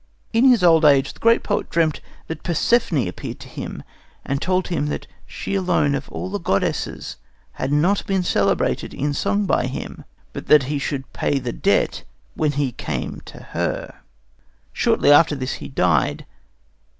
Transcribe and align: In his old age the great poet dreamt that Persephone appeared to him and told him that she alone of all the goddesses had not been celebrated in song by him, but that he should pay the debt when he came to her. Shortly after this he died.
In 0.33 0.45
his 0.45 0.63
old 0.63 0.83
age 0.83 1.13
the 1.13 1.19
great 1.19 1.43
poet 1.43 1.69
dreamt 1.69 2.01
that 2.25 2.41
Persephone 2.41 3.07
appeared 3.07 3.39
to 3.41 3.47
him 3.47 3.83
and 4.25 4.41
told 4.41 4.69
him 4.69 4.87
that 4.87 5.05
she 5.27 5.53
alone 5.53 5.93
of 5.93 6.09
all 6.09 6.31
the 6.31 6.39
goddesses 6.39 7.17
had 7.51 7.71
not 7.71 8.07
been 8.07 8.23
celebrated 8.23 8.95
in 8.95 9.13
song 9.13 9.45
by 9.45 9.67
him, 9.67 10.03
but 10.33 10.47
that 10.47 10.63
he 10.63 10.79
should 10.79 11.13
pay 11.13 11.37
the 11.37 11.53
debt 11.53 12.03
when 12.33 12.53
he 12.53 12.71
came 12.71 13.21
to 13.25 13.43
her. 13.53 13.99
Shortly 14.73 15.11
after 15.11 15.35
this 15.35 15.53
he 15.61 15.67
died. 15.67 16.25